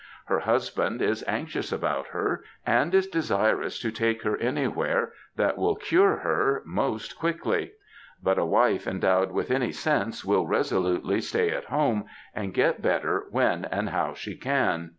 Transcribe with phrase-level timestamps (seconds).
[0.25, 5.75] Her husband is anxious about her, and is desirous to take her anywhere that will
[5.75, 7.73] cure her most quickly;
[8.19, 13.25] but a wife endowed with any sense will resolutely stay at home, and get better
[13.29, 14.89] when and how she can.